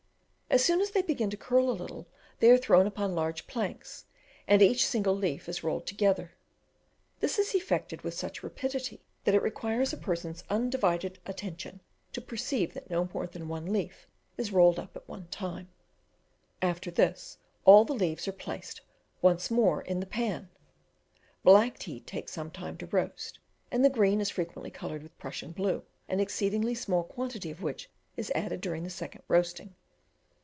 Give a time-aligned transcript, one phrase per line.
[0.53, 2.07] As soon as they begin to curl a little,
[2.41, 4.03] they are thrown upon large planks,
[4.49, 6.33] and each single leaf is rolled together.
[7.21, 11.79] This is effected with such rapidity, that it requires a person's undivided attention
[12.11, 15.69] to perceive that no more than one leaf is rolled up at a time.
[16.61, 18.81] After this, all the leaves are placed
[19.21, 20.49] once more in the pan.
[21.45, 23.39] Black tea takes some time to roast,
[23.71, 27.89] and the green is frequently coloured with Prussian blue, an exceedingly small quantity of which
[28.17, 29.75] is added during the second roasting.